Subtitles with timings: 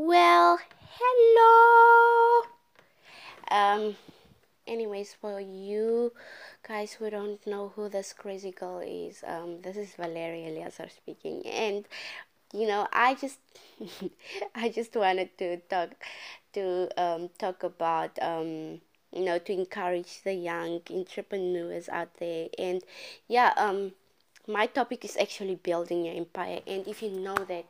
[0.00, 0.60] Well,
[1.00, 2.46] hello.
[3.50, 3.96] Um,
[4.64, 6.12] anyways, for you
[6.66, 11.44] guys who don't know who this crazy girl is, um, this is Valeria Eliazar speaking,
[11.46, 11.84] and
[12.54, 13.40] you know, I just,
[14.54, 15.90] I just wanted to talk,
[16.52, 18.80] to um talk about um
[19.12, 22.84] you know to encourage the young entrepreneurs out there, and
[23.26, 23.92] yeah um
[24.46, 27.66] my topic is actually building your empire, and if you know that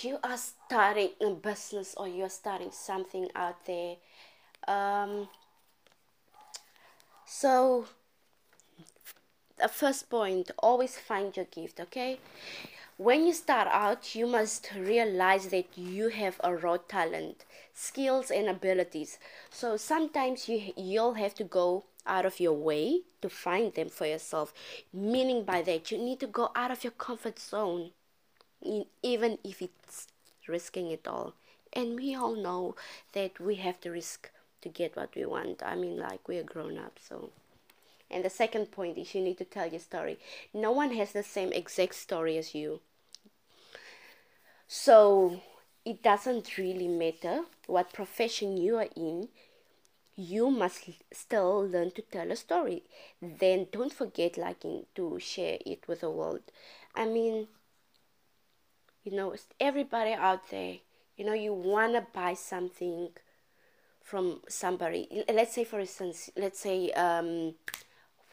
[0.00, 3.96] you are starting a business or you're starting something out there.
[4.68, 5.28] Um
[7.24, 7.86] so
[9.58, 12.18] the first point always find your gift okay?
[12.98, 18.48] When you start out you must realize that you have a raw talent skills and
[18.48, 19.18] abilities.
[19.50, 24.06] So sometimes you you'll have to go out of your way to find them for
[24.06, 24.54] yourself.
[24.92, 27.90] Meaning by that you need to go out of your comfort zone
[29.02, 30.08] even if it's
[30.48, 31.34] risking it all.
[31.72, 32.76] And we all know
[33.12, 34.30] that we have to risk
[34.62, 35.62] to get what we want.
[35.62, 37.30] I mean, like, we're grown up, so.
[38.10, 40.18] And the second point is you need to tell your story.
[40.54, 42.80] No one has the same exact story as you.
[44.68, 45.40] So,
[45.84, 49.28] it doesn't really matter what profession you are in,
[50.16, 52.82] you must still learn to tell a story.
[53.20, 56.40] Then don't forget liking to share it with the world.
[56.94, 57.48] I mean,
[59.06, 60.76] you know everybody out there
[61.16, 63.08] you know you want to buy something
[64.02, 65.24] from somebody.
[65.28, 67.54] Let's say for instance let's say um,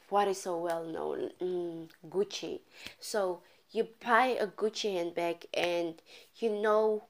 [0.10, 1.32] what is so well known?
[1.42, 2.60] Mm, gucci.
[3.00, 5.96] So you buy a gucci handbag and
[6.38, 7.06] you know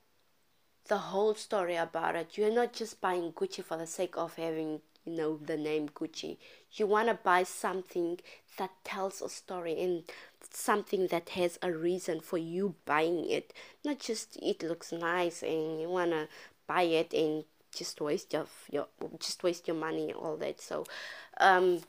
[0.88, 2.38] the whole story about it.
[2.38, 6.38] You're not just buying gucci for the sake of having you know the name gucci.
[6.74, 8.20] You want to buy something
[8.58, 10.04] that tells a story and
[10.50, 13.54] something that has a reason for you buying it.
[13.84, 16.28] Not just it looks nice and you want to
[16.68, 17.44] buy it and
[17.76, 18.88] just waste your, your
[19.20, 20.62] just waste your money and all that.
[20.62, 20.86] So
[21.40, 21.82] um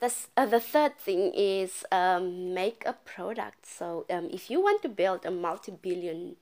[0.00, 3.66] this, uh, the third thing is um, make a product.
[3.66, 6.36] So um, if you want to build a multi-billion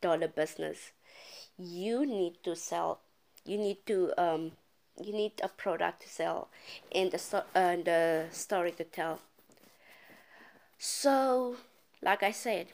[0.00, 0.92] dollar business
[1.58, 3.00] you need to sell
[3.44, 4.52] you need to um,
[5.02, 6.48] you need a product to sell
[6.92, 9.20] and the, uh, the story to tell
[10.82, 11.56] so,
[12.00, 12.68] like I said,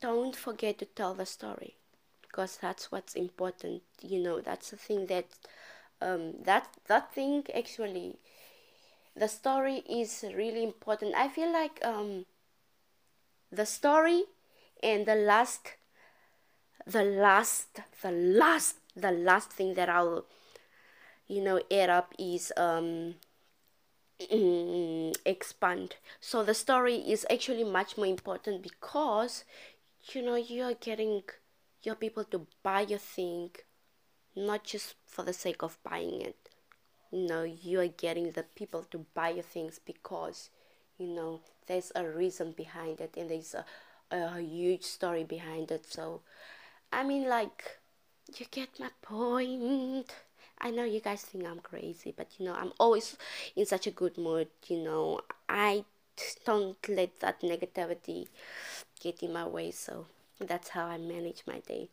[0.00, 1.74] don't forget to tell the story
[2.22, 3.82] because that's what's important.
[4.00, 5.26] You know, that's the thing that
[6.00, 8.16] um, that that thing actually
[9.14, 11.14] the story is really important.
[11.14, 12.24] I feel like um,
[13.52, 14.24] the story
[14.82, 15.76] and the last
[16.86, 20.24] the last the last the last thing that I'll
[21.28, 23.14] you know up is um
[25.26, 25.96] expand.
[26.20, 29.44] So the story is actually much more important because
[30.12, 31.22] you know you're getting
[31.82, 33.50] your people to buy your thing
[34.34, 36.48] not just for the sake of buying it.
[37.12, 40.50] You know you're getting the people to buy your things because
[40.98, 43.64] you know there's a reason behind it and there's a,
[44.10, 45.86] a huge story behind it.
[45.90, 46.22] So
[46.92, 47.78] i mean like
[48.38, 50.12] you get my point
[50.58, 53.16] I know you guys think I'm crazy, but you know, I'm always
[53.54, 55.20] in such a good mood, you know.
[55.48, 55.84] I
[56.44, 58.28] don't let that negativity
[59.00, 60.06] get in my way, so
[60.40, 61.88] that's how I manage my day.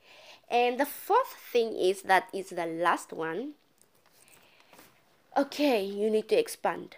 [0.49, 3.53] And the fourth thing is that is the last one.
[5.35, 6.97] Okay, you need to expand.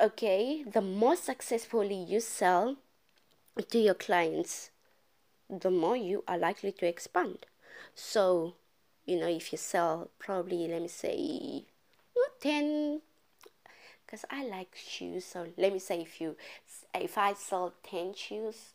[0.00, 2.76] Okay, the more successfully you sell
[3.70, 4.70] to your clients,
[5.48, 7.46] the more you are likely to expand.
[7.94, 8.54] So,
[9.10, 11.64] you know if you sell probably let me say
[12.40, 13.00] 10
[14.06, 16.36] because I like shoes so let me say if you
[16.94, 18.74] if I sell 10 shoes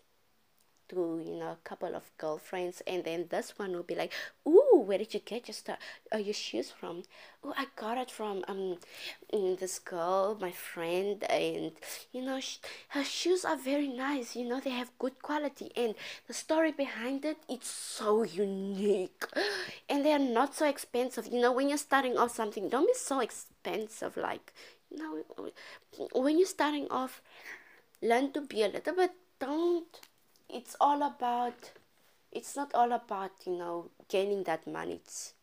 [0.90, 4.12] to you know a couple of girlfriends and then this one will be like
[4.47, 5.78] ooh where did you get your stuff
[6.13, 7.03] uh, your shoes from?
[7.44, 8.78] Oh i got it from um
[9.34, 11.72] mm, this girl my friend and
[12.12, 12.57] you know sh-
[12.90, 15.95] her shoes are very nice you know they have good quality and
[16.27, 19.25] the story behind it it's so unique
[19.89, 23.19] and they're not so expensive you know when you're starting off something don't be so
[23.19, 24.54] expensive like
[24.89, 25.50] you know
[26.13, 27.21] when you're starting off
[28.01, 30.00] learn to be a little bit don't
[30.50, 31.71] it's all about
[32.31, 34.94] it's not all about you know gaining that money.
[35.03, 35.33] It's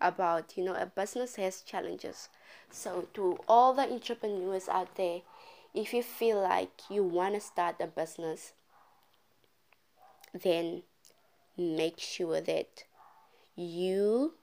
[0.00, 2.28] about you know a business has challenges.
[2.70, 5.22] So to all the entrepreneurs out there
[5.74, 8.52] if you feel like you want to start a business
[10.32, 10.82] then
[11.56, 12.84] make sure that
[13.56, 14.34] you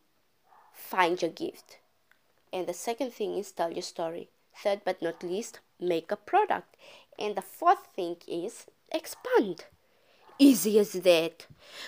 [0.74, 1.80] find your gift.
[2.52, 4.30] And the second thing is tell your story.
[4.56, 6.76] Third but not least make a product.
[7.18, 9.66] And the fourth thing is expand
[10.38, 11.48] easy as that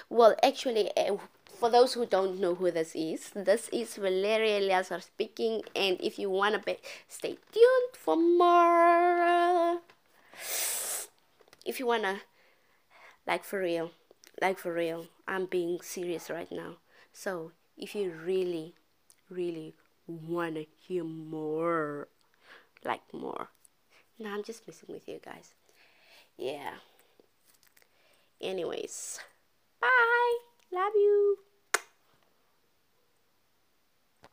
[0.09, 1.17] well actually uh,
[1.59, 5.63] for those who don't know who this is, this is Valeria Eleazar speaking.
[5.75, 6.77] And if you want to be,
[7.07, 9.79] stay tuned for more.
[11.65, 12.21] If you want to,
[13.25, 13.91] like for real,
[14.39, 16.77] like for real, I'm being serious right now.
[17.11, 18.75] So if you really,
[19.29, 19.73] really
[20.07, 22.07] want to hear more,
[22.85, 23.49] like more.
[24.19, 25.53] No, I'm just messing with you guys.
[26.38, 26.75] Yeah.
[28.41, 29.19] Anyways,
[29.81, 30.37] bye.
[30.71, 31.37] Love you.